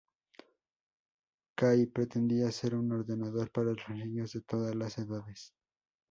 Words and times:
Kay 1.55 1.85
pretendía 1.85 2.47
hacer 2.47 2.73
un 2.73 2.91
ordenador 2.91 3.51
para 3.51 3.67
los 3.73 3.87
niños 3.89 4.33
de 4.33 4.41
todas 4.41 4.73
las 4.73 4.97
edades. 4.97 5.53